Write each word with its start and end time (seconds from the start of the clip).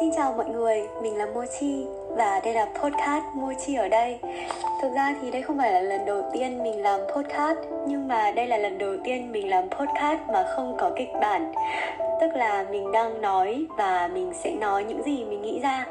Xin 0.00 0.10
chào 0.16 0.32
mọi 0.32 0.46
người, 0.46 0.88
mình 1.02 1.16
là 1.16 1.26
Mochi 1.26 1.86
và 2.16 2.40
đây 2.44 2.54
là 2.54 2.66
podcast 2.82 3.24
Mochi 3.34 3.74
ở 3.74 3.88
đây. 3.88 4.18
Thực 4.82 4.94
ra 4.94 5.14
thì 5.22 5.30
đây 5.30 5.42
không 5.42 5.58
phải 5.58 5.72
là 5.72 5.80
lần 5.80 6.06
đầu 6.06 6.22
tiên 6.32 6.62
mình 6.62 6.82
làm 6.82 7.00
podcast 7.16 7.58
nhưng 7.86 8.08
mà 8.08 8.30
đây 8.30 8.46
là 8.46 8.58
lần 8.58 8.78
đầu 8.78 8.94
tiên 9.04 9.32
mình 9.32 9.50
làm 9.50 9.70
podcast 9.70 10.20
mà 10.32 10.44
không 10.56 10.76
có 10.78 10.90
kịch 10.96 11.08
bản. 11.20 11.52
Tức 12.20 12.28
là 12.34 12.64
mình 12.70 12.92
đang 12.92 13.20
nói 13.20 13.66
và 13.76 14.08
mình 14.14 14.32
sẽ 14.44 14.50
nói 14.50 14.84
những 14.84 15.02
gì 15.02 15.24
mình 15.24 15.42
nghĩ 15.42 15.60
ra. 15.60 15.86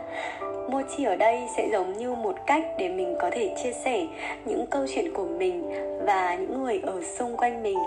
Mochi 0.69 1.03
ở 1.03 1.15
đây 1.15 1.47
sẽ 1.57 1.67
giống 1.71 1.93
như 1.93 2.15
một 2.15 2.35
cách 2.45 2.63
để 2.77 2.89
mình 2.89 3.15
có 3.19 3.29
thể 3.31 3.55
chia 3.63 3.71
sẻ 3.71 4.05
những 4.45 4.65
câu 4.67 4.85
chuyện 4.95 5.13
của 5.13 5.25
mình 5.25 5.69
và 6.05 6.35
những 6.35 6.63
người 6.63 6.81
ở 6.83 7.01
xung 7.01 7.37
quanh 7.37 7.63
mình 7.63 7.77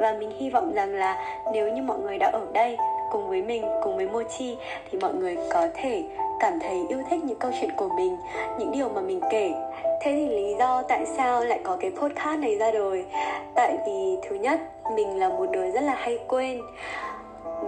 và 0.00 0.16
mình 0.18 0.30
hy 0.38 0.50
vọng 0.50 0.72
rằng 0.74 0.94
là 0.94 1.40
nếu 1.52 1.72
như 1.72 1.82
mọi 1.82 1.98
người 1.98 2.18
đã 2.18 2.30
ở 2.32 2.46
đây 2.52 2.76
cùng 3.12 3.28
với 3.28 3.42
mình, 3.42 3.64
cùng 3.82 3.96
với 3.96 4.06
mochi 4.06 4.56
thì 4.90 4.98
mọi 4.98 5.14
người 5.14 5.36
có 5.50 5.66
thể 5.74 6.04
cảm 6.40 6.58
thấy 6.60 6.86
yêu 6.88 6.98
thích 7.10 7.24
những 7.24 7.38
câu 7.38 7.50
chuyện 7.60 7.70
của 7.76 7.88
mình, 7.96 8.16
những 8.58 8.72
điều 8.72 8.88
mà 8.88 9.00
mình 9.00 9.20
kể. 9.30 9.52
Thế 9.84 10.12
thì 10.12 10.28
lý 10.28 10.54
do 10.58 10.82
tại 10.82 11.06
sao 11.16 11.44
lại 11.44 11.60
có 11.64 11.76
cái 11.80 11.90
podcast 11.90 12.40
này 12.40 12.56
ra 12.56 12.70
đời? 12.70 13.04
Tại 13.54 13.76
vì 13.86 14.16
thứ 14.22 14.36
nhất, 14.36 14.60
mình 14.94 15.18
là 15.18 15.28
một 15.28 15.46
đứa 15.52 15.70
rất 15.70 15.80
là 15.80 15.94
hay 15.94 16.18
quên. 16.28 16.60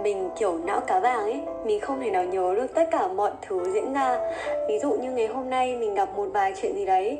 Mình 0.03 0.29
kiểu 0.39 0.57
não 0.57 0.79
cá 0.79 0.99
vàng 0.99 1.19
ấy, 1.19 1.41
mình 1.65 1.79
không 1.79 2.01
thể 2.01 2.11
nào 2.11 2.23
nhớ 2.23 2.53
được 2.55 2.75
tất 2.75 2.85
cả 2.91 3.07
mọi 3.07 3.31
thứ 3.41 3.71
diễn 3.73 3.93
ra. 3.93 4.19
Ví 4.67 4.79
dụ 4.79 4.91
như 4.91 5.11
ngày 5.11 5.27
hôm 5.27 5.49
nay 5.49 5.75
mình 5.75 5.95
gặp 5.95 6.09
một 6.15 6.27
vài 6.33 6.53
chuyện 6.61 6.75
gì 6.75 6.85
đấy, 6.85 7.19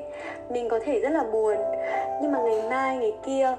mình 0.49 0.69
có 0.69 0.79
thể 0.85 0.99
rất 0.99 1.09
là 1.09 1.23
buồn. 1.23 1.55
Nhưng 2.21 2.31
mà 2.31 2.39
ngày 2.39 2.61
mai, 2.69 2.97
ngày 2.97 3.13
kia 3.25 3.55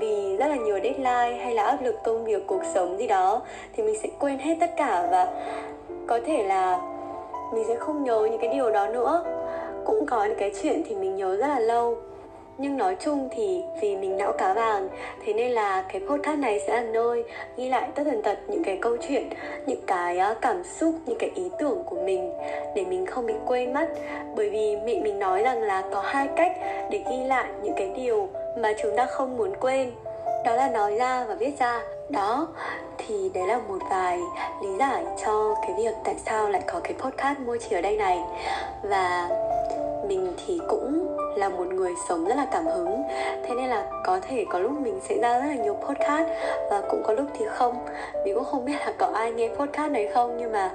vì 0.00 0.36
rất 0.36 0.46
là 0.48 0.56
nhiều 0.56 0.78
deadline 0.82 1.44
hay 1.44 1.54
là 1.54 1.64
áp 1.64 1.82
lực 1.82 1.94
công 2.04 2.24
việc, 2.24 2.46
cuộc 2.46 2.62
sống 2.74 2.98
gì 2.98 3.06
đó, 3.06 3.42
thì 3.72 3.82
mình 3.82 3.96
sẽ 4.02 4.08
quên 4.18 4.38
hết 4.38 4.56
tất 4.60 4.70
cả 4.76 5.08
và 5.10 5.26
có 6.06 6.20
thể 6.26 6.42
là 6.42 6.80
mình 7.52 7.64
sẽ 7.68 7.74
không 7.74 8.04
nhớ 8.04 8.28
những 8.30 8.40
cái 8.40 8.54
điều 8.54 8.70
đó 8.70 8.88
nữa. 8.88 9.24
Cũng 9.84 10.06
có 10.06 10.24
những 10.24 10.38
cái 10.38 10.52
chuyện 10.62 10.82
thì 10.88 10.94
mình 10.94 11.16
nhớ 11.16 11.36
rất 11.36 11.46
là 11.48 11.58
lâu. 11.58 11.96
Nhưng 12.58 12.76
nói 12.76 12.96
chung 13.00 13.28
thì 13.32 13.62
vì 13.80 13.96
mình 13.96 14.16
não 14.16 14.32
cá 14.32 14.54
vàng, 14.54 14.88
thế 15.24 15.32
nên 15.32 15.50
là 15.50 15.84
cái 15.92 16.02
podcast 16.08 16.38
này 16.38 16.60
sẽ 16.66 16.74
là 16.74 16.82
nơi 16.82 17.24
ghi 17.56 17.68
lại 17.68 17.88
tất 17.94 18.02
tần 18.04 18.22
tật 18.22 18.38
những 18.48 18.64
cái 18.64 18.76
câu 18.76 18.96
chuyện, 19.08 19.28
những 19.66 19.80
cái 19.86 20.18
ờ, 20.18 20.34
cảm 20.40 20.64
xúc, 20.64 20.94
những 21.06 21.18
cái 21.18 21.30
ý 21.34 21.50
tưởng 21.58 21.82
của 21.86 21.96
mình 21.96 22.32
để 22.74 22.84
mình 22.84 23.06
không 23.06 23.26
bị 23.26 23.34
quên 23.46 23.74
mất. 23.74 23.88
Bởi 24.36 24.50
vì 24.50 24.76
mẹ 24.76 25.00
mình 25.00 25.18
nói 25.18 25.42
rằng 25.42 25.62
là 25.62 25.82
có 25.92 26.00
hai 26.00 26.28
cách 26.36 26.52
để 26.90 27.02
ghi 27.10 27.24
lại 27.26 27.46
những 27.62 27.74
cái 27.76 27.92
điều 27.96 28.28
mà 28.56 28.72
chúng 28.82 28.96
ta 28.96 29.06
không 29.06 29.36
muốn 29.36 29.52
quên. 29.60 29.92
Đó 30.44 30.54
là 30.54 30.68
nói 30.68 30.94
ra 30.94 31.24
và 31.28 31.34
viết 31.34 31.58
ra. 31.58 31.82
Đó, 32.08 32.48
thì 32.98 33.30
đấy 33.34 33.46
là 33.46 33.58
một 33.68 33.78
vài 33.90 34.18
lý 34.62 34.68
giải 34.78 35.04
cho 35.24 35.54
cái 35.62 35.74
việc 35.76 35.94
tại 36.04 36.14
sao 36.26 36.48
lại 36.48 36.62
có 36.66 36.80
cái 36.84 36.94
podcast 36.98 37.38
môi 37.38 37.58
chỉ 37.58 37.76
ở 37.76 37.80
đây 37.80 37.96
này. 37.96 38.20
Và 38.82 39.28
mình 40.08 40.32
thì 40.46 40.60
cũng 40.68 41.16
là 41.36 41.48
một 41.48 41.66
người 41.66 41.92
sống 42.08 42.24
rất 42.24 42.36
là 42.36 42.46
cảm 42.52 42.66
hứng. 42.66 43.02
Thế 43.42 43.54
nên 43.56 43.66
là 43.66 43.90
có 44.06 44.20
thể 44.28 44.44
có 44.50 44.58
lúc 44.58 44.72
mình 44.72 45.00
sẽ 45.08 45.18
ra 45.18 45.38
rất 45.38 45.46
là 45.46 45.54
nhiều 45.54 45.74
podcast 45.74 46.28
và 46.70 46.82
cũng 46.90 47.02
có 47.02 47.12
lúc 47.12 47.26
thì 47.38 47.44
không. 47.48 47.86
Mình 48.24 48.34
cũng 48.34 48.44
không 48.44 48.64
biết 48.64 48.76
là 48.80 48.92
có 48.98 49.06
ai 49.06 49.32
nghe 49.32 49.48
podcast 49.48 49.92
này 49.92 50.08
không, 50.14 50.36
nhưng 50.36 50.52
mà 50.52 50.70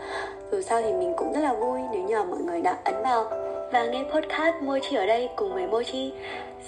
dù 0.51 0.61
sao 0.61 0.81
thì 0.81 0.93
mình 0.93 1.13
cũng 1.17 1.33
rất 1.33 1.41
là 1.41 1.53
vui 1.53 1.79
nếu 1.91 2.01
như 2.01 2.23
mọi 2.23 2.39
người 2.39 2.61
đã 2.61 2.77
ấn 2.83 3.03
vào 3.03 3.46
và 3.71 3.85
nghe 3.85 4.03
podcast 4.03 4.55
Mochi 4.61 4.95
ở 4.95 5.05
đây 5.05 5.29
cùng 5.35 5.53
với 5.53 5.67
Mochi 5.67 6.11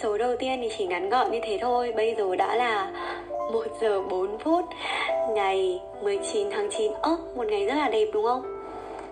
Số 0.01 0.17
đầu 0.17 0.35
tiên 0.35 0.59
thì 0.61 0.69
chỉ 0.77 0.85
ngắn 0.85 1.09
gọn 1.09 1.31
như 1.31 1.39
thế 1.43 1.57
thôi. 1.61 1.93
Bây 1.95 2.15
giờ 2.17 2.35
đã 2.35 2.55
là 2.55 2.91
1 3.53 3.63
giờ 3.81 4.01
4 4.01 4.37
phút 4.37 4.65
Ngày 5.29 5.81
19 6.01 6.47
tháng 6.51 6.69
9 6.71 6.91
Ơ, 7.01 7.17
một 7.35 7.47
ngày 7.47 7.65
rất 7.65 7.75
là 7.75 7.89
đẹp 7.89 8.05
đúng 8.13 8.23
không? 8.23 8.41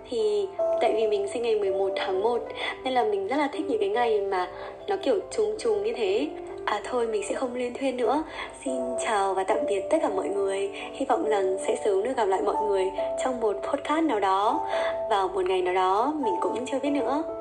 Thì 0.09 0.47
tại 0.81 0.93
vì 0.95 1.07
mình 1.07 1.27
sinh 1.27 1.43
ngày 1.43 1.55
11 1.55 1.89
tháng 1.95 2.21
1 2.21 2.41
Nên 2.83 2.93
là 2.93 3.03
mình 3.03 3.27
rất 3.27 3.37
là 3.37 3.49
thích 3.53 3.65
những 3.67 3.79
cái 3.79 3.89
ngày 3.89 4.21
mà 4.21 4.47
nó 4.87 4.95
kiểu 5.03 5.19
trùng 5.31 5.55
trùng 5.59 5.83
như 5.83 5.93
thế. 5.97 6.27
À 6.65 6.81
thôi 6.83 7.07
mình 7.07 7.23
sẽ 7.29 7.35
không 7.35 7.55
liên 7.55 7.73
thuyên 7.73 7.97
nữa. 7.97 8.23
Xin 8.65 8.75
chào 9.05 9.33
và 9.33 9.43
tạm 9.43 9.57
biệt 9.69 9.81
tất 9.89 9.97
cả 10.01 10.09
mọi 10.09 10.29
người. 10.29 10.69
Hy 10.93 11.05
vọng 11.09 11.29
rằng 11.29 11.57
sẽ 11.67 11.75
sớm 11.85 12.03
được 12.03 12.17
gặp 12.17 12.25
lại 12.25 12.41
mọi 12.41 12.55
người 12.67 12.85
Trong 13.23 13.39
một 13.39 13.55
podcast 13.63 14.03
nào 14.03 14.19
đó. 14.19 14.67
Vào 15.09 15.27
một 15.27 15.45
ngày 15.45 15.61
nào 15.61 15.73
đó 15.73 16.13
Mình 16.23 16.33
cũng 16.41 16.65
chưa 16.65 16.79
biết 16.79 16.89
nữa. 16.89 17.36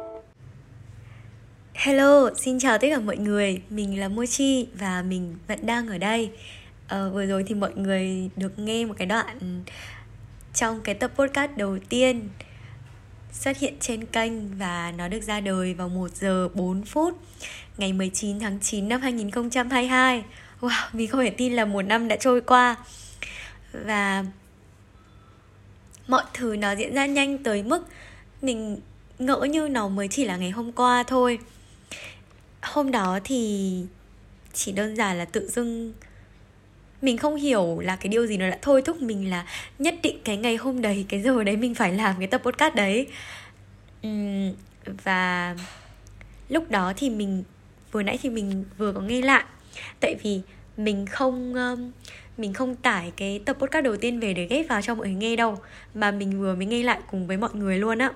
Hello, 1.79 2.31
xin 2.37 2.59
chào 2.59 2.79
tất 2.79 2.89
cả 2.91 2.99
mọi 2.99 3.17
người. 3.17 3.63
Mình 3.71 4.01
là 4.01 4.09
Mochi 4.09 4.67
và 4.75 5.03
mình 5.03 5.37
vẫn 5.49 5.67
đang 5.67 5.89
ở 5.89 5.99
đây. 5.99 6.31
À, 6.89 7.09
Vừa 7.09 7.27
rồi 7.27 7.45
thì 7.47 7.55
mọi 7.55 7.73
người 7.75 8.31
được 8.37 8.59
nghe 8.59 8.85
một 8.85 8.95
cái 8.99 9.07
đoạn 9.07 9.63
Trong 10.55 10.81
cái 10.81 10.95
tập 10.95 11.11
podcast 11.15 11.51
đầu 11.57 11.79
tiên 11.89 12.29
Xuất 13.33 13.59
hiện 13.59 13.75
trên 13.81 14.07
kênh 14.07 14.59
Và 14.59 14.93
nó 14.99 15.09
được 15.09 15.23
ra 15.23 15.41
đời 15.41 15.75
vào 15.75 15.89
1 15.89 16.11
giờ 16.15 16.49
4 16.55 16.83
phút 16.83 17.19
Ngày 17.79 17.93
19 17.93 18.41
tháng 18.41 18.61
9 18.61 18.89
năm 18.89 19.01
2022 19.01 20.25
Wow, 20.61 20.89
mình 20.93 21.09
không 21.09 21.21
thể 21.21 21.31
tin 21.31 21.53
là 21.53 21.65
một 21.65 21.83
năm 21.83 22.09
đã 22.09 22.17
trôi 22.17 22.41
qua. 22.41 22.77
Và 23.73 24.25
Mọi 26.09 26.25
thứ 26.35 26.57
nó 26.57 26.73
diễn 26.73 26.95
ra 26.95 27.07
nhanh 27.07 27.39
tới 27.39 27.63
mức 27.63 27.87
Mình 28.43 28.81
ngỡ 29.19 29.41
như 29.51 29.69
nó 29.69 29.89
mới 29.89 30.09
chỉ 30.09 30.25
là 30.25 30.37
ngày 30.37 30.51
hôm 30.51 30.73
qua 30.73 31.03
thôi 31.03 31.39
hôm 32.73 32.91
đó 32.91 33.19
thì 33.25 33.83
chỉ 34.53 34.73
đơn 34.73 34.97
giản 34.97 35.19
là 35.19 35.25
tự 35.25 35.49
dưng 35.49 35.93
mình 37.03 37.17
không 37.17 37.37
hiểu 37.37 37.81
là 37.81 37.97
cái 37.97 38.09
điều 38.09 38.27
gì 38.27 38.37
nó 38.37 38.51
đã 38.51 38.59
thôi 38.63 38.83
thúc 38.83 39.03
mình 39.03 39.31
là 39.31 39.47
nhất 39.79 39.95
định 40.03 40.19
cái 40.25 40.37
ngày 40.37 40.57
hôm 40.57 40.83
đấy 40.83 41.07
cái 41.09 41.23
giờ 41.23 41.45
đấy 41.45 41.57
mình 41.57 41.75
phải 41.75 41.93
làm 41.93 42.15
cái 42.19 42.27
tập 42.27 42.41
podcast 42.45 42.75
đấy. 42.75 43.07
Uhm, 44.07 44.53
và 45.05 45.55
lúc 46.49 46.71
đó 46.71 46.93
thì 46.97 47.11
mình 47.11 47.45
vừa 47.93 48.03
nãy 48.03 48.19
thì 48.23 48.31
mình 48.31 48.65
vừa 48.79 48.93
có 48.93 49.01
nghe 49.01 49.21
lại. 49.21 49.45
Tại 50.01 50.15
vì 50.23 50.41
mình 50.77 51.07
không 51.07 51.55
um, 51.55 51.91
mình 52.39 52.53
không 52.53 52.75
tải 52.75 53.13
cái 53.17 53.41
tập 53.45 53.57
podcast 53.61 53.85
đầu 53.85 53.97
tiên 53.97 54.21
về 54.21 54.35
để 54.35 54.47
ghép 54.47 54.69
vào 54.69 54.83
cho 54.83 54.95
mọi 54.95 55.07
người 55.07 55.17
nghe 55.17 55.37
đâu 55.37 55.59
mà 55.95 56.11
mình 56.11 56.41
vừa 56.41 56.55
mới 56.55 56.67
nghe 56.67 56.83
lại 56.83 57.01
cùng 57.11 57.27
với 57.27 57.37
mọi 57.37 57.51
người 57.55 57.79
luôn 57.79 57.99
á 57.99 58.11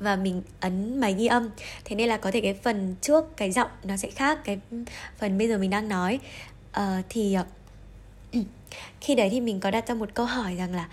và 0.00 0.16
mình 0.16 0.42
ấn 0.60 1.00
máy 1.00 1.14
ghi 1.14 1.26
âm. 1.26 1.50
Thế 1.84 1.96
nên 1.96 2.08
là 2.08 2.16
có 2.16 2.30
thể 2.30 2.40
cái 2.40 2.54
phần 2.54 2.94
trước 3.00 3.36
cái 3.36 3.52
giọng 3.52 3.70
nó 3.84 3.96
sẽ 3.96 4.10
khác 4.10 4.38
cái 4.44 4.58
phần 5.18 5.38
bây 5.38 5.48
giờ 5.48 5.58
mình 5.58 5.70
đang 5.70 5.88
nói. 5.88 6.20
Uh, 6.80 7.04
thì 7.08 7.36
uh, 7.40 7.46
khi 9.00 9.14
đấy 9.14 9.28
thì 9.30 9.40
mình 9.40 9.60
có 9.60 9.70
đặt 9.70 9.88
ra 9.88 9.94
một 9.94 10.08
câu 10.14 10.26
hỏi 10.26 10.56
rằng 10.56 10.74
là 10.74 10.88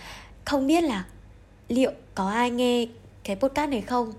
không 0.46 0.68
biết 0.68 0.84
là 0.84 1.06
liệu 1.68 1.92
có 2.16 2.30
ai 2.30 2.52
nghe 2.52 2.86
cái 3.24 3.36
podcast 3.36 3.70
này 3.70 3.82
không? 3.82 4.14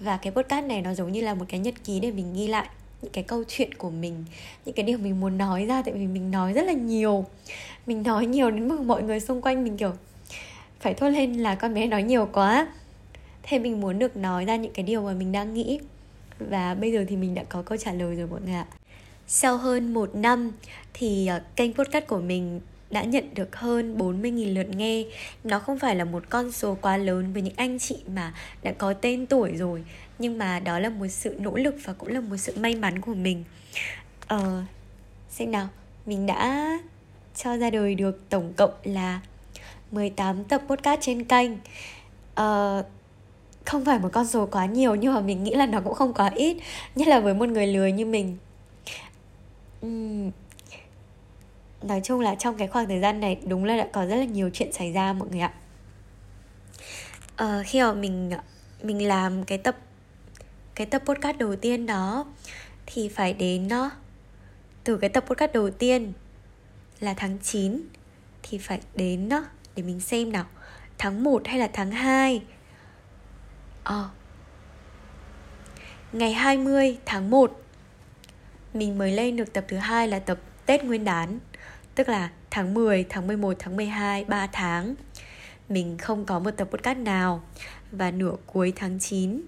Và 0.00 0.16
cái 0.16 0.32
podcast 0.32 0.66
này 0.66 0.82
nó 0.82 0.94
giống 0.94 1.12
như 1.12 1.20
là 1.20 1.34
một 1.34 1.44
cái 1.48 1.60
nhật 1.60 1.74
ký 1.84 2.00
để 2.00 2.10
mình 2.10 2.34
ghi 2.34 2.46
lại 2.46 2.68
những 3.02 3.12
cái 3.12 3.24
câu 3.24 3.44
chuyện 3.48 3.74
của 3.74 3.90
mình 3.90 4.24
những 4.64 4.74
cái 4.74 4.84
điều 4.84 4.98
mình 4.98 5.20
muốn 5.20 5.38
nói 5.38 5.66
ra 5.66 5.82
tại 5.82 5.94
vì 5.94 6.06
mình 6.06 6.30
nói 6.30 6.52
rất 6.52 6.62
là 6.62 6.72
nhiều. 6.72 7.24
Mình 7.86 8.02
nói 8.02 8.26
nhiều 8.26 8.50
đến 8.50 8.68
mức 8.68 8.80
mọi 8.80 9.02
người 9.02 9.20
xung 9.20 9.42
quanh 9.42 9.64
mình 9.64 9.76
kiểu 9.76 9.92
phải 10.80 10.94
thốt 10.94 11.08
lên 11.08 11.34
là 11.34 11.54
con 11.54 11.74
bé 11.74 11.86
nói 11.86 12.02
nhiều 12.02 12.28
quá 12.32 12.66
thế 13.50 13.58
mình 13.58 13.80
muốn 13.80 13.98
được 13.98 14.16
nói 14.16 14.44
ra 14.44 14.56
những 14.56 14.72
cái 14.72 14.82
điều 14.82 15.02
mà 15.02 15.12
mình 15.12 15.32
đang 15.32 15.54
nghĩ. 15.54 15.80
Và 16.38 16.74
bây 16.74 16.92
giờ 16.92 17.04
thì 17.08 17.16
mình 17.16 17.34
đã 17.34 17.44
có 17.44 17.62
câu 17.62 17.78
trả 17.78 17.92
lời 17.92 18.16
rồi 18.16 18.26
mọi 18.26 18.40
người 18.40 18.54
ạ. 18.54 18.66
Sau 19.26 19.56
hơn 19.56 19.94
một 19.94 20.14
năm 20.14 20.50
thì 20.94 21.26
ờ, 21.26 21.42
kênh 21.56 21.72
podcast 21.72 22.06
của 22.06 22.20
mình 22.20 22.60
đã 22.90 23.02
nhận 23.02 23.34
được 23.34 23.56
hơn 23.56 23.98
40.000 23.98 24.54
lượt 24.54 24.76
nghe. 24.76 25.04
Nó 25.44 25.58
không 25.58 25.78
phải 25.78 25.96
là 25.96 26.04
một 26.04 26.22
con 26.30 26.52
số 26.52 26.76
quá 26.80 26.96
lớn 26.96 27.32
với 27.32 27.42
những 27.42 27.54
anh 27.56 27.78
chị 27.78 27.96
mà 28.14 28.34
đã 28.62 28.72
có 28.72 28.92
tên 28.92 29.26
tuổi 29.26 29.52
rồi 29.56 29.84
Nhưng 30.18 30.38
mà 30.38 30.60
đó 30.60 30.78
là 30.78 30.88
một 30.88 31.06
sự 31.08 31.36
nỗ 31.40 31.56
lực 31.56 31.74
và 31.84 31.92
cũng 31.92 32.08
là 32.08 32.20
một 32.20 32.36
sự 32.36 32.54
may 32.56 32.74
mắn 32.74 33.00
của 33.00 33.14
mình. 33.14 33.44
Ờ, 34.26 34.62
xem 35.30 35.50
nào, 35.50 35.68
mình 36.06 36.26
đã 36.26 36.70
cho 37.34 37.56
ra 37.56 37.70
đời 37.70 37.94
được 37.94 38.20
tổng 38.28 38.52
cộng 38.56 38.74
là 38.84 39.20
18 39.90 40.44
tập 40.44 40.62
podcast 40.68 41.00
trên 41.00 41.24
kênh. 41.24 41.50
Ờ, 42.34 42.84
không 43.64 43.84
phải 43.84 43.98
một 43.98 44.08
con 44.12 44.26
số 44.26 44.46
quá 44.46 44.66
nhiều 44.66 44.94
nhưng 44.94 45.14
mà 45.14 45.20
mình 45.20 45.44
nghĩ 45.44 45.54
là 45.54 45.66
nó 45.66 45.80
cũng 45.80 45.94
không 45.94 46.14
quá 46.14 46.30
ít 46.34 46.56
nhất 46.94 47.08
là 47.08 47.20
với 47.20 47.34
một 47.34 47.48
người 47.48 47.66
lười 47.66 47.92
như 47.92 48.06
mình. 48.06 48.36
Uhm, 49.86 50.30
nói 51.82 52.00
chung 52.04 52.20
là 52.20 52.34
trong 52.34 52.56
cái 52.56 52.68
khoảng 52.68 52.88
thời 52.88 53.00
gian 53.00 53.20
này 53.20 53.38
đúng 53.46 53.64
là 53.64 53.76
đã 53.76 53.88
có 53.92 54.06
rất 54.06 54.16
là 54.16 54.24
nhiều 54.24 54.50
chuyện 54.52 54.72
xảy 54.72 54.92
ra 54.92 55.12
mọi 55.12 55.28
người 55.28 55.40
ạ. 55.40 55.52
À, 57.36 57.62
khi 57.66 57.80
mà 57.80 57.92
mình 57.92 58.30
mình 58.82 59.08
làm 59.08 59.44
cái 59.44 59.58
tập 59.58 59.76
cái 60.74 60.86
tập 60.86 61.02
podcast 61.06 61.38
đầu 61.38 61.56
tiên 61.56 61.86
đó 61.86 62.26
thì 62.86 63.08
phải 63.08 63.32
đến 63.32 63.68
nó 63.68 63.90
từ 64.84 64.96
cái 64.96 65.10
tập 65.10 65.24
podcast 65.26 65.52
đầu 65.52 65.70
tiên 65.70 66.12
là 67.00 67.14
tháng 67.14 67.38
9 67.42 67.80
thì 68.42 68.58
phải 68.58 68.80
đến 68.94 69.28
nó 69.28 69.44
để 69.76 69.82
mình 69.82 70.00
xem 70.00 70.32
nào. 70.32 70.44
Tháng 70.98 71.24
1 71.24 71.42
hay 71.46 71.58
là 71.58 71.70
tháng 71.72 71.90
2 71.90 72.42
Ờ. 73.84 74.08
Ngày 76.12 76.32
20 76.32 76.98
tháng 77.06 77.30
1 77.30 77.60
Mình 78.74 78.98
mới 78.98 79.12
lên 79.12 79.36
được 79.36 79.52
tập 79.52 79.64
thứ 79.68 79.76
hai 79.76 80.08
là 80.08 80.18
tập 80.18 80.38
Tết 80.66 80.84
Nguyên 80.84 81.04
đán 81.04 81.38
Tức 81.94 82.08
là 82.08 82.30
tháng 82.50 82.74
10, 82.74 83.04
tháng 83.08 83.26
11, 83.26 83.56
tháng 83.58 83.76
12, 83.76 84.24
3 84.24 84.46
tháng. 84.46 84.94
Mình 85.68 85.98
không 85.98 86.24
có 86.24 86.38
một 86.38 86.50
tập 86.50 86.68
podcast 86.70 86.98
nào. 86.98 87.42
Và 87.92 88.10
nửa 88.10 88.36
cuối 88.46 88.72
tháng 88.76 88.98
9 88.98 89.40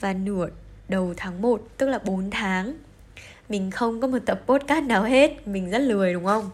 và 0.00 0.12
nửa 0.12 0.48
đầu 0.88 1.14
tháng 1.16 1.42
1 1.42 1.62
tức 1.78 1.88
là 1.88 1.98
4 1.98 2.30
tháng 2.30 2.74
mình 3.48 3.70
không 3.70 4.00
có 4.00 4.08
một 4.08 4.18
tập 4.26 4.40
podcast 4.46 4.84
nào 4.84 5.02
hết. 5.02 5.48
Mình 5.48 5.70
rất 5.70 5.78
lười 5.78 6.12
đúng 6.12 6.24
không? 6.24 6.50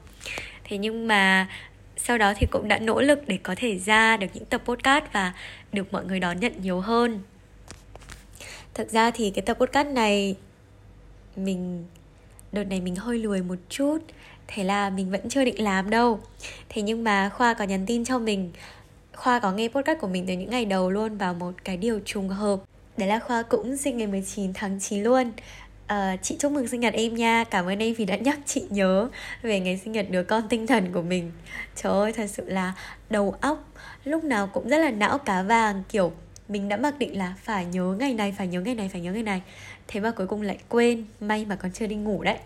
Thế 0.64 0.78
nhưng 0.78 1.08
mà 1.08 1.48
sau 1.96 2.18
đó 2.18 2.32
thì 2.36 2.46
cũng 2.50 2.68
đã 2.68 2.78
nỗ 2.78 3.00
lực 3.00 3.20
để 3.26 3.38
có 3.42 3.54
thể 3.56 3.78
ra 3.78 4.16
được 4.16 4.26
những 4.34 4.44
tập 4.44 4.62
podcast 4.64 5.04
và 5.12 5.32
được 5.72 5.92
mọi 5.92 6.04
người 6.04 6.20
đón 6.20 6.40
nhận 6.40 6.52
nhiều 6.62 6.80
hơn. 6.80 7.20
Thực 8.74 8.90
ra 8.90 9.10
thì 9.10 9.30
cái 9.30 9.42
tập 9.42 9.56
podcast 9.60 9.88
này, 9.88 10.36
mình, 11.36 11.84
đợt 12.52 12.64
này 12.64 12.80
mình 12.80 12.96
hơi 12.96 13.18
lười 13.18 13.42
một 13.42 13.58
chút, 13.68 13.98
thế 14.46 14.64
là 14.64 14.90
mình 14.90 15.10
vẫn 15.10 15.28
chưa 15.28 15.44
định 15.44 15.62
làm 15.62 15.90
đâu. 15.90 16.20
Thế 16.68 16.82
nhưng 16.82 17.04
mà 17.04 17.28
khoa 17.28 17.54
có 17.54 17.64
nhắn 17.64 17.86
tin 17.86 18.04
cho 18.04 18.18
mình. 18.18 18.50
Khoa 19.14 19.38
có 19.38 19.52
nghe 19.52 19.68
podcast 19.68 20.00
của 20.00 20.08
mình 20.08 20.24
từ 20.26 20.34
những 20.34 20.50
ngày 20.50 20.64
đầu 20.64 20.90
luôn 20.90 21.18
vào 21.18 21.34
một 21.34 21.52
cái 21.64 21.76
điều 21.76 22.00
trùng 22.04 22.28
hợp. 22.28 22.60
Đấy 22.96 23.08
là 23.08 23.18
khoa 23.18 23.42
cũng 23.42 23.76
sinh 23.76 23.96
ngày 23.96 24.06
19 24.06 24.52
tháng 24.54 24.80
9 24.80 25.02
luôn. 25.02 25.32
À, 25.90 26.16
chị 26.22 26.36
chúc 26.38 26.52
mừng 26.52 26.68
sinh 26.68 26.80
nhật 26.80 26.94
em 26.94 27.14
nha. 27.14 27.44
Cảm 27.44 27.66
ơn 27.66 27.78
em 27.78 27.94
vì 27.94 28.04
đã 28.04 28.16
nhắc 28.16 28.38
chị 28.46 28.62
nhớ 28.70 29.08
Về 29.42 29.60
ngày 29.60 29.80
sinh 29.84 29.92
nhật 29.92 30.06
đứa 30.10 30.22
con 30.22 30.48
tinh 30.48 30.66
thần 30.66 30.92
của 30.92 31.02
mình. 31.02 31.32
Trời 31.76 31.92
ơi 31.92 32.12
thật 32.12 32.26
sự 32.30 32.50
là 32.50 32.74
đầu 33.10 33.34
óc 33.40 33.68
Lúc 34.04 34.24
nào 34.24 34.46
cũng 34.46 34.68
rất 34.68 34.78
là 34.78 34.90
não 34.90 35.18
cá 35.18 35.42
vàng 35.42 35.82
Kiểu 35.88 36.12
mình 36.48 36.68
đã 36.68 36.76
mặc 36.76 36.94
định 36.98 37.18
là 37.18 37.34
phải 37.42 37.64
nhớ 37.64 37.96
ngày 37.98 38.14
này 38.14 38.34
Phải 38.38 38.46
nhớ 38.46 38.60
ngày 38.60 38.74
này, 38.74 38.88
phải 38.88 39.00
nhớ 39.00 39.12
ngày 39.12 39.22
này. 39.22 39.42
Thế 39.88 40.00
mà 40.00 40.10
cuối 40.10 40.26
cùng 40.26 40.42
lại 40.42 40.58
quên 40.68 41.04
May 41.20 41.44
mà 41.44 41.56
còn 41.56 41.72
chưa 41.72 41.86
đi 41.86 41.96
ngủ 41.96 42.22
đấy. 42.22 42.38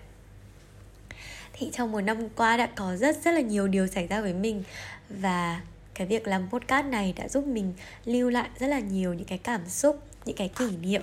Thì 1.53 1.71
trong 1.73 1.93
một 1.93 2.01
năm 2.01 2.29
qua 2.37 2.57
đã 2.57 2.67
có 2.67 2.97
rất 2.97 3.17
rất 3.25 3.31
là 3.31 3.41
nhiều 3.41 3.69
điều 3.69 3.87
xảy 3.87 4.07
ra 4.07 4.21
với 4.21 4.35
mình 4.35 4.63
Và 5.09 5.61
cái 5.95 6.07
việc 6.07 6.27
làm 6.27 6.49
podcast 6.51 6.87
này 6.87 7.15
đã 7.17 7.29
giúp 7.29 7.47
mình 7.47 7.73
lưu 8.05 8.31
lại 8.31 8.49
rất 8.59 8.67
là 8.67 8.79
nhiều 8.79 9.15
những 9.15 9.27
cái 9.27 9.39
cảm 9.39 9.69
xúc 9.69 10.03
những 10.25 10.37
cái 10.37 10.49
kỷ 10.49 10.77
niệm. 10.77 11.03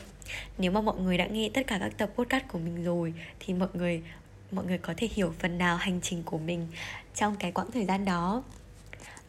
Nếu 0.57 0.71
mà 0.71 0.81
mọi 0.81 0.97
người 0.99 1.17
đã 1.17 1.25
nghe 1.25 1.49
tất 1.53 1.67
cả 1.67 1.77
các 1.79 1.97
tập 1.97 2.11
podcast 2.15 2.43
của 2.47 2.59
mình 2.59 2.83
rồi, 2.83 3.13
thì 3.39 3.53
mọi 3.53 3.69
người 3.73 4.01
mọi 4.51 4.65
người 4.65 4.77
có 4.77 4.93
thể 4.97 5.07
hiểu 5.13 5.33
phần 5.39 5.57
nào 5.57 5.77
hành 5.77 5.99
trình 6.01 6.23
của 6.23 6.37
mình 6.37 6.67
trong 7.15 7.35
cái 7.35 7.51
quãng 7.51 7.71
thời 7.71 7.85
gian 7.85 8.05
đó. 8.05 8.43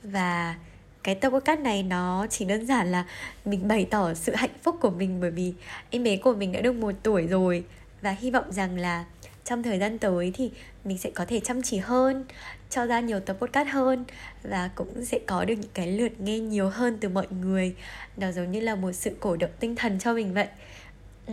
Và 0.03 0.57
cái 1.03 1.15
tập 1.15 1.31
podcast 1.31 1.61
này 1.61 1.83
nó 1.83 2.27
chỉ 2.31 2.45
đơn 2.45 2.67
giản 2.67 2.93
là 2.93 3.07
mình 3.45 3.69
bày 3.69 3.87
tỏ 3.91 4.15
sự 4.15 4.35
hạnh 4.35 4.59
phúc 4.63 4.77
của 4.81 4.91
mình 4.91 5.21
bởi 5.21 5.31
vì 5.31 5.55
em 5.91 6.05
bé 6.05 6.17
của 6.17 6.35
mình 6.35 6.53
đã 6.53 6.61
được 6.61 6.73
một 6.73 6.95
tuổi 7.03 7.27
rồi. 7.27 7.65
Và 8.01 8.11
hy 8.11 8.31
vọng 8.31 8.53
rằng 8.53 8.79
là 8.79 9.05
trong 9.45 9.63
thời 9.63 9.79
gian 9.79 9.99
tới 9.99 10.31
thì 10.35 10.51
mình 10.85 10.99
sẽ 10.99 11.11
có 11.11 11.25
thể 11.25 11.41
chăm 11.41 11.63
chỉ 11.63 11.79
hơn 11.79 12.25
cho 12.71 12.87
ra 12.87 13.01
nhiều 13.01 13.21
tập 13.21 13.37
podcast 13.41 13.69
hơn 13.69 14.05
và 14.43 14.71
cũng 14.75 15.05
sẽ 15.05 15.19
có 15.27 15.45
được 15.45 15.55
những 15.55 15.71
cái 15.75 15.87
lượt 15.87 16.21
nghe 16.21 16.39
nhiều 16.39 16.69
hơn 16.69 16.99
từ 17.01 17.09
mọi 17.09 17.27
người. 17.31 17.75
Nó 18.17 18.33
giống 18.33 18.53
như 18.53 18.61
là 18.61 18.75
một 18.75 18.93
sự 18.93 19.17
cổ 19.21 19.37
động 19.37 19.51
tinh 19.61 19.77
thần 19.77 19.99
cho 19.99 20.15
mình 20.15 20.35
vậy. 20.35 20.49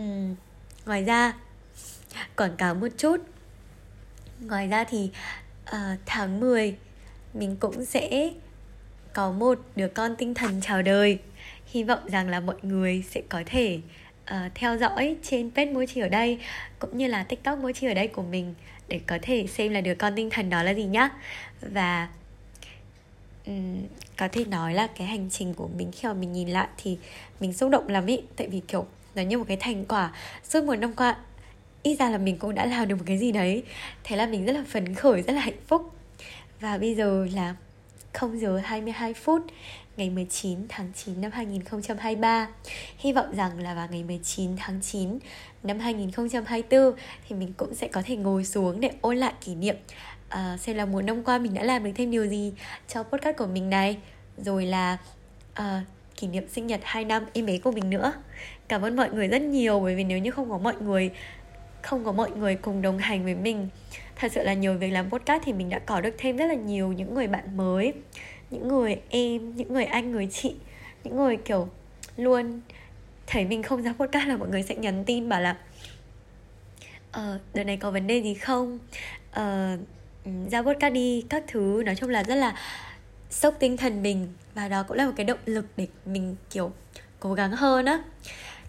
Uhm, 0.00 0.34
ngoài 0.86 1.04
ra 1.04 1.32
quảng 2.36 2.56
cáo 2.56 2.74
một 2.74 2.88
chút. 2.96 3.16
Ngoài 4.40 4.68
ra 4.68 4.84
thì 4.84 5.10
uh, 5.70 5.76
tháng 6.06 6.40
10 6.40 6.76
mình 7.34 7.56
cũng 7.60 7.84
sẽ 7.84 8.30
có 9.12 9.32
một 9.32 9.58
đứa 9.76 9.88
con 9.88 10.16
tinh 10.16 10.34
thần 10.34 10.60
chào 10.60 10.82
đời. 10.82 11.18
Hy 11.66 11.84
vọng 11.84 12.00
rằng 12.06 12.28
là 12.28 12.40
mọi 12.40 12.56
người 12.62 13.04
sẽ 13.10 13.22
có 13.28 13.42
thể 13.46 13.80
uh, 14.30 14.54
theo 14.54 14.76
dõi 14.76 15.16
trên 15.22 15.50
page 15.50 15.72
môi 15.72 15.86
ở 15.96 16.08
đây 16.08 16.38
cũng 16.78 16.98
như 16.98 17.06
là 17.06 17.24
tiktok 17.24 17.58
môi 17.58 17.72
ở 17.82 17.94
đây 17.94 18.08
của 18.08 18.22
mình 18.22 18.54
để 18.88 19.00
có 19.06 19.18
thể 19.22 19.46
xem 19.46 19.72
là 19.72 19.80
đứa 19.80 19.94
con 19.94 20.12
tinh 20.16 20.30
thần 20.30 20.50
đó 20.50 20.62
là 20.62 20.74
gì 20.74 20.84
nhá. 20.84 21.10
Và 21.60 22.08
um, 23.46 23.82
có 24.16 24.28
thể 24.32 24.44
nói 24.44 24.74
là 24.74 24.86
cái 24.86 25.06
hành 25.06 25.30
trình 25.30 25.54
của 25.54 25.68
mình 25.68 25.92
khi 25.92 26.08
mà 26.08 26.14
mình 26.14 26.32
nhìn 26.32 26.48
lại 26.48 26.68
thì 26.76 26.98
mình 27.40 27.52
xúc 27.52 27.70
động 27.70 27.88
lắm 27.88 28.06
ý. 28.06 28.20
Tại 28.36 28.48
vì 28.48 28.60
kiểu 28.68 28.86
nó 29.14 29.22
như 29.22 29.38
một 29.38 29.44
cái 29.48 29.56
thành 29.56 29.84
quả. 29.84 30.12
Suốt 30.44 30.64
một 30.64 30.74
năm 30.74 30.92
qua 30.92 31.16
ít 31.82 31.96
ra 31.96 32.10
là 32.10 32.18
mình 32.18 32.38
cũng 32.38 32.54
đã 32.54 32.66
làm 32.66 32.88
được 32.88 32.96
một 32.96 33.04
cái 33.06 33.18
gì 33.18 33.32
đấy. 33.32 33.62
Thế 34.04 34.16
là 34.16 34.26
mình 34.26 34.46
rất 34.46 34.52
là 34.52 34.64
phấn 34.68 34.94
khởi 34.94 35.22
rất 35.22 35.32
là 35.32 35.40
hạnh 35.40 35.60
phúc. 35.66 35.92
Và 36.60 36.78
bây 36.78 36.94
giờ 36.94 37.26
là 37.34 37.54
0 38.12 38.40
giờ 38.40 38.60
22 38.64 39.14
phút 39.14 39.42
ngày 40.00 40.10
19 40.10 40.58
tháng 40.68 40.92
9 40.94 41.20
năm 41.20 41.30
2023. 41.30 42.48
Hy 42.98 43.12
vọng 43.12 43.36
rằng 43.36 43.58
là 43.58 43.74
vào 43.74 43.88
ngày 43.90 44.04
19 44.04 44.56
tháng 44.56 44.80
9 44.80 45.18
năm 45.62 45.78
2024 45.78 46.92
thì 47.28 47.36
mình 47.36 47.52
cũng 47.56 47.74
sẽ 47.74 47.88
có 47.88 48.02
thể 48.06 48.16
ngồi 48.16 48.44
xuống 48.44 48.80
để 48.80 48.90
ôn 49.00 49.16
lại 49.16 49.32
kỷ 49.44 49.54
niệm 49.54 49.76
uh, 50.34 50.60
xem 50.60 50.76
là 50.76 50.86
một 50.86 51.00
năm 51.00 51.22
qua 51.22 51.38
mình 51.38 51.54
đã 51.54 51.62
làm 51.62 51.84
được 51.84 51.90
thêm 51.94 52.10
điều 52.10 52.26
gì 52.26 52.52
cho 52.88 53.02
podcast 53.02 53.36
của 53.36 53.46
mình 53.46 53.70
này 53.70 53.98
rồi 54.36 54.66
là 54.66 54.98
uh, 55.58 55.64
kỷ 56.16 56.26
niệm 56.26 56.48
sinh 56.48 56.66
nhật 56.66 56.80
2 56.82 57.04
năm 57.04 57.24
em 57.32 57.46
bé 57.46 57.58
của 57.58 57.72
mình 57.72 57.90
nữa 57.90 58.12
cảm 58.68 58.82
ơn 58.82 58.96
mọi 58.96 59.10
người 59.10 59.28
rất 59.28 59.42
nhiều 59.42 59.80
bởi 59.80 59.94
vì 59.94 60.04
nếu 60.04 60.18
như 60.18 60.30
không 60.30 60.50
có 60.50 60.58
mọi 60.58 60.74
người 60.80 61.10
không 61.82 62.04
có 62.04 62.12
mọi 62.12 62.30
người 62.30 62.54
cùng 62.54 62.82
đồng 62.82 62.98
hành 62.98 63.24
với 63.24 63.34
mình 63.34 63.68
thật 64.16 64.32
sự 64.32 64.42
là 64.42 64.54
nhiều 64.54 64.74
việc 64.74 64.90
làm 64.90 65.10
podcast 65.10 65.42
thì 65.44 65.52
mình 65.52 65.68
đã 65.68 65.78
có 65.78 66.00
được 66.00 66.14
thêm 66.18 66.36
rất 66.36 66.46
là 66.46 66.54
nhiều 66.54 66.92
những 66.92 67.14
người 67.14 67.26
bạn 67.26 67.56
mới 67.56 67.92
những 68.50 68.68
người 68.68 68.96
em 69.08 69.56
những 69.56 69.72
người 69.72 69.84
anh 69.84 70.12
người 70.12 70.28
chị 70.32 70.54
những 71.04 71.16
người 71.16 71.36
kiểu 71.36 71.68
luôn 72.16 72.60
thấy 73.26 73.44
mình 73.44 73.62
không 73.62 73.82
ra 73.82 73.92
podcast 73.92 74.28
là 74.28 74.36
mọi 74.36 74.48
người 74.48 74.62
sẽ 74.62 74.74
nhắn 74.74 75.04
tin 75.04 75.28
bảo 75.28 75.40
là 75.40 75.56
ờ 77.12 77.38
đợt 77.54 77.64
này 77.64 77.76
có 77.76 77.90
vấn 77.90 78.06
đề 78.06 78.22
gì 78.22 78.34
không? 78.34 78.78
Ờ 79.32 79.76
ừ, 80.24 80.30
ra 80.50 80.62
podcast 80.62 80.94
đi. 80.94 81.24
Các 81.28 81.44
thứ. 81.48 81.82
Nói 81.86 81.94
chung 81.96 82.10
là 82.10 82.24
rất 82.24 82.34
là 82.34 82.56
sốc 83.30 83.54
tinh 83.58 83.76
thần 83.76 84.02
mình 84.02 84.28
và 84.54 84.68
đó 84.68 84.82
cũng 84.82 84.96
là 84.96 85.06
một 85.06 85.12
cái 85.16 85.24
động 85.24 85.38
lực 85.46 85.66
để 85.76 85.86
mình 86.06 86.36
kiểu 86.50 86.72
cố 87.20 87.34
gắng 87.34 87.52
hơn 87.52 87.84
á. 87.84 88.02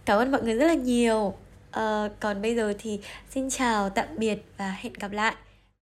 Cảm 0.06 0.18
ơn 0.18 0.31
mọi 0.31 0.44
người 0.44 0.56
rất 0.56 0.68
là 0.68 0.74
nhiều. 0.74 1.33
Uh, 1.69 2.12
còn 2.19 2.42
bây 2.42 2.56
giờ 2.56 2.74
thì 2.80 3.00
xin 3.30 3.50
chào 3.50 3.89
tạm 3.89 4.07
biệt 4.18 4.45
và 4.57 4.72
hẹn 4.72 4.94
gặp 4.94 5.12
lại. 5.12 5.36